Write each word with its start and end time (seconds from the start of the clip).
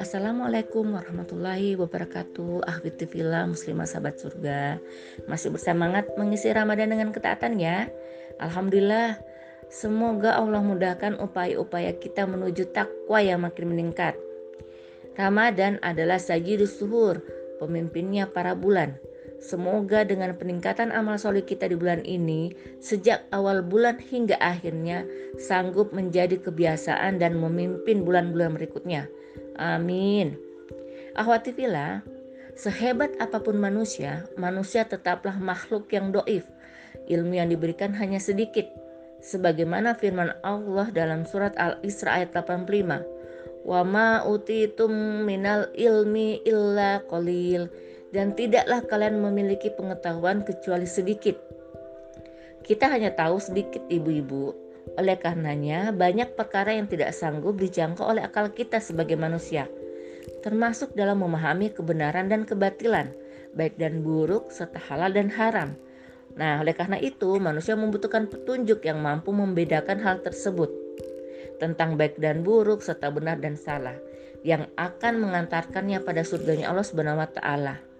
Assalamualaikum 0.00 0.96
warahmatullahi 0.96 1.76
wabarakatuh. 1.76 2.64
Ahwiti 2.64 3.04
Villa 3.04 3.44
Muslimah 3.44 3.84
Sahabat 3.84 4.16
Surga. 4.16 4.80
Masih 5.28 5.52
bersemangat 5.52 6.08
mengisi 6.16 6.48
Ramadan 6.48 6.96
dengan 6.96 7.12
ketaatan 7.12 7.60
ya? 7.60 7.92
Alhamdulillah 8.40 9.20
Semoga 9.68 10.40
Allah 10.40 10.64
mudahkan 10.64 11.20
upaya-upaya 11.20 11.92
kita 12.00 12.24
menuju 12.24 12.72
takwa 12.72 13.20
yang 13.20 13.44
makin 13.44 13.76
meningkat. 13.76 14.16
Ramadan 15.20 15.76
adalah 15.84 16.16
sajidus 16.16 16.80
suhur 16.80 17.20
Pemimpinnya 17.60 18.24
para 18.24 18.56
bulan 18.56 18.96
Semoga 19.44 20.08
dengan 20.08 20.32
peningkatan 20.32 20.88
amal 20.88 21.20
soleh 21.20 21.44
kita 21.44 21.68
di 21.68 21.76
bulan 21.76 22.00
ini 22.08 22.48
Sejak 22.80 23.28
awal 23.28 23.60
bulan 23.60 24.00
hingga 24.00 24.40
akhirnya 24.40 25.04
Sanggup 25.36 25.92
menjadi 25.92 26.40
kebiasaan 26.40 27.20
dan 27.20 27.36
memimpin 27.36 28.08
bulan-bulan 28.08 28.56
berikutnya 28.56 29.04
Amin. 29.54 30.34
Ahwati 31.14 31.54
sehebat 32.58 33.14
apa 33.22 33.38
pun 33.38 33.54
manusia, 33.54 34.26
manusia 34.34 34.82
tetaplah 34.82 35.38
makhluk 35.38 35.90
yang 35.94 36.10
doif. 36.10 36.46
Ilmu 37.06 37.38
yang 37.38 37.50
diberikan 37.50 37.94
hanya 37.94 38.18
sedikit. 38.18 38.66
Sebagaimana 39.22 39.94
firman 39.94 40.34
Allah 40.42 40.90
dalam 40.90 41.22
surat 41.22 41.54
Al-Isra 41.54 42.22
ayat 42.22 42.34
85. 42.34 43.02
Wa 43.64 43.80
ma 43.86 44.26
utitum 44.26 45.24
minal 45.24 45.70
ilmi 45.72 46.42
illa 46.44 47.00
qalil 47.08 47.70
dan 48.14 48.38
tidaklah 48.38 48.86
kalian 48.86 49.18
memiliki 49.18 49.74
pengetahuan 49.74 50.46
kecuali 50.46 50.86
sedikit. 50.86 51.34
Kita 52.62 52.86
hanya 52.86 53.10
tahu 53.12 53.42
sedikit 53.42 53.82
ibu-ibu, 53.90 54.54
oleh 54.94 55.18
karenanya, 55.18 55.90
banyak 55.90 56.38
perkara 56.38 56.76
yang 56.76 56.86
tidak 56.86 57.10
sanggup 57.10 57.58
dijangkau 57.58 58.06
oleh 58.06 58.22
akal 58.22 58.54
kita 58.54 58.78
sebagai 58.78 59.18
manusia, 59.18 59.66
termasuk 60.46 60.94
dalam 60.94 61.20
memahami 61.20 61.74
kebenaran 61.74 62.30
dan 62.30 62.46
kebatilan, 62.46 63.10
baik 63.58 63.74
dan 63.74 64.06
buruk, 64.06 64.54
serta 64.54 64.78
halal 64.86 65.10
dan 65.10 65.28
haram. 65.34 65.74
Nah, 66.38 66.62
oleh 66.62 66.72
karena 66.72 67.02
itu, 67.02 67.42
manusia 67.42 67.74
membutuhkan 67.74 68.30
petunjuk 68.30 68.86
yang 68.86 69.02
mampu 69.02 69.34
membedakan 69.34 69.98
hal 69.98 70.22
tersebut 70.22 70.70
tentang 71.58 71.98
baik 71.98 72.18
dan 72.22 72.46
buruk, 72.46 72.78
serta 72.78 73.10
benar 73.10 73.42
dan 73.42 73.58
salah, 73.58 73.98
yang 74.46 74.70
akan 74.78 75.20
mengantarkannya 75.20 76.02
pada 76.06 76.22
surganya 76.22 76.70
Allah 76.70 76.86
Subhanahu 76.86 77.18
wa 77.18 77.30
Ta'ala. 77.30 77.93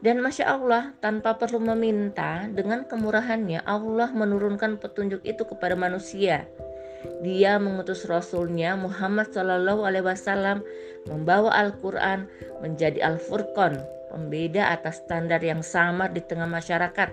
Dan 0.00 0.24
Masya 0.24 0.48
Allah, 0.48 0.96
tanpa 1.04 1.36
perlu 1.36 1.60
meminta, 1.60 2.48
dengan 2.48 2.88
kemurahannya 2.88 3.60
Allah 3.68 4.08
menurunkan 4.16 4.80
petunjuk 4.80 5.20
itu 5.28 5.44
kepada 5.44 5.76
manusia. 5.76 6.48
Dia 7.20 7.60
mengutus 7.60 8.08
Rasulnya 8.08 8.80
Muhammad 8.80 9.28
Shallallahu 9.32 9.84
Alaihi 9.84 10.04
Wasallam 10.08 10.64
membawa 11.04 11.52
Al-Quran 11.52 12.24
menjadi 12.64 13.00
Al-Furqan, 13.04 13.76
pembeda 14.08 14.72
atas 14.72 15.04
standar 15.04 15.44
yang 15.44 15.60
sama 15.60 16.08
di 16.08 16.24
tengah 16.24 16.48
masyarakat. 16.48 17.12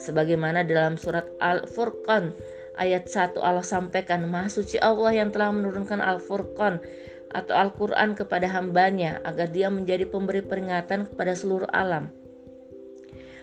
Sebagaimana 0.00 0.64
dalam 0.64 0.96
surat 0.96 1.28
Al-Furqan 1.44 2.32
ayat 2.80 3.04
1 3.04 3.36
Allah 3.36 3.64
sampaikan, 3.64 4.24
Maha 4.28 4.48
suci 4.48 4.80
Allah 4.80 5.12
yang 5.12 5.28
telah 5.28 5.52
menurunkan 5.52 6.00
Al-Furqan 6.00 6.80
atau 7.32 7.56
Al-Quran 7.56 8.14
kepada 8.14 8.48
hambanya 8.48 9.20
agar 9.24 9.48
dia 9.48 9.72
menjadi 9.72 10.08
pemberi 10.08 10.44
peringatan 10.44 11.08
kepada 11.08 11.32
seluruh 11.32 11.68
alam. 11.72 12.12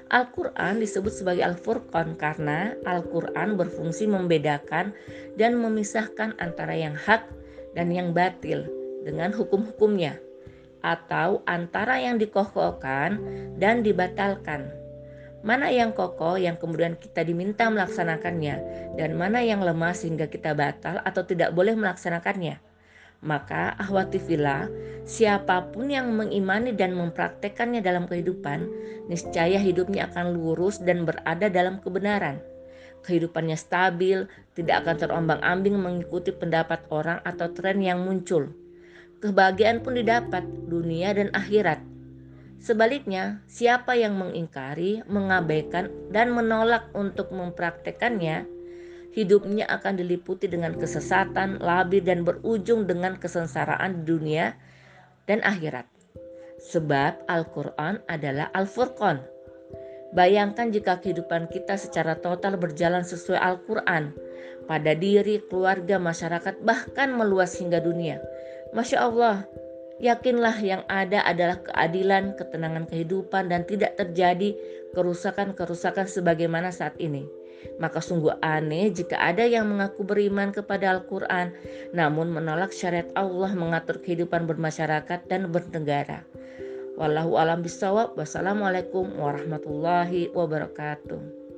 Al-Quran 0.10 0.82
disebut 0.82 1.14
sebagai 1.14 1.46
Al-Furqan 1.46 2.18
karena 2.18 2.74
Al-Quran 2.90 3.54
berfungsi 3.54 4.10
membedakan 4.10 4.90
dan 5.38 5.62
memisahkan 5.62 6.34
antara 6.42 6.74
yang 6.74 6.98
hak 6.98 7.30
dan 7.78 7.94
yang 7.94 8.10
batil 8.10 8.66
dengan 9.06 9.30
hukum-hukumnya 9.30 10.18
atau 10.82 11.46
antara 11.46 12.02
yang 12.02 12.18
dikokohkan 12.18 13.22
dan 13.62 13.86
dibatalkan. 13.86 14.74
Mana 15.40 15.72
yang 15.72 15.96
kokoh 15.96 16.36
yang 16.36 16.60
kemudian 16.60 17.00
kita 17.00 17.24
diminta 17.24 17.72
melaksanakannya 17.72 18.56
dan 19.00 19.16
mana 19.16 19.40
yang 19.40 19.64
lemah 19.64 19.96
sehingga 19.96 20.28
kita 20.28 20.52
batal 20.52 21.00
atau 21.06 21.24
tidak 21.24 21.56
boleh 21.56 21.80
melaksanakannya. 21.80 22.69
Maka 23.20 23.76
ahwati 23.76 24.16
villa, 24.16 24.72
siapa 25.04 25.76
pun 25.76 25.92
yang 25.92 26.16
mengimani 26.16 26.72
dan 26.72 26.96
mempraktekannya 26.96 27.84
dalam 27.84 28.08
kehidupan, 28.08 28.64
niscaya 29.12 29.60
hidupnya 29.60 30.08
akan 30.08 30.40
lurus 30.40 30.80
dan 30.80 31.04
berada 31.04 31.52
dalam 31.52 31.84
kebenaran. 31.84 32.40
Kehidupannya 33.04 33.60
stabil, 33.60 34.28
tidak 34.56 34.88
akan 34.88 34.96
terombang-ambing 35.00 35.76
mengikuti 35.76 36.32
pendapat 36.32 36.84
orang 36.92 37.20
atau 37.28 37.52
tren 37.52 37.84
yang 37.84 38.04
muncul. 38.04 38.52
Kebahagiaan 39.20 39.84
pun 39.84 40.00
didapat 40.00 40.44
dunia 40.72 41.12
dan 41.12 41.28
akhirat. 41.36 41.84
Sebaliknya, 42.60 43.40
siapa 43.48 43.96
yang 43.96 44.20
mengingkari, 44.20 45.04
mengabaikan, 45.08 45.92
dan 46.12 46.36
menolak 46.36 46.92
untuk 46.92 47.32
mempraktekannya, 47.32 48.48
hidupnya 49.14 49.66
akan 49.70 49.98
diliputi 49.98 50.46
dengan 50.46 50.78
kesesatan, 50.78 51.58
labil 51.62 52.04
dan 52.06 52.22
berujung 52.22 52.86
dengan 52.86 53.18
kesengsaraan 53.18 54.02
di 54.02 54.04
dunia 54.06 54.54
dan 55.26 55.42
akhirat. 55.42 55.86
Sebab 56.60 57.26
Al-Quran 57.32 58.04
adalah 58.12 58.52
Al-Furqan. 58.52 59.24
Bayangkan 60.12 60.74
jika 60.74 60.98
kehidupan 60.98 61.48
kita 61.54 61.78
secara 61.78 62.18
total 62.18 62.58
berjalan 62.58 63.06
sesuai 63.06 63.38
Al-Quran 63.38 64.12
pada 64.66 64.98
diri, 64.98 65.42
keluarga, 65.50 66.02
masyarakat, 66.02 66.62
bahkan 66.66 67.14
meluas 67.14 67.58
hingga 67.58 67.78
dunia. 67.82 68.18
Masya 68.74 69.06
Allah, 69.06 69.46
yakinlah 70.00 70.56
yang 70.64 70.82
ada 70.88 71.22
adalah 71.28 71.60
keadilan, 71.62 72.34
ketenangan 72.40 72.88
kehidupan, 72.88 73.52
dan 73.52 73.68
tidak 73.68 74.00
terjadi 74.00 74.56
kerusakan-kerusakan 74.96 76.08
sebagaimana 76.10 76.74
saat 76.74 76.96
ini. 76.98 77.28
Maka 77.76 78.00
sungguh 78.00 78.40
aneh 78.40 78.88
jika 78.92 79.20
ada 79.20 79.44
yang 79.44 79.68
mengaku 79.68 80.08
beriman 80.08 80.56
kepada 80.56 80.96
Al-Quran 80.96 81.52
namun 81.92 82.32
menolak 82.32 82.72
syariat 82.72 83.12
Allah 83.20 83.52
mengatur 83.52 84.00
kehidupan 84.00 84.48
bermasyarakat 84.48 85.28
dan 85.28 85.52
bernegara. 85.52 86.24
Wallahu 86.96 87.36
alam 87.36 87.64
bisawab. 87.64 88.16
Wassalamualaikum 88.16 89.12
warahmatullahi 89.20 90.32
wabarakatuh. 90.32 91.49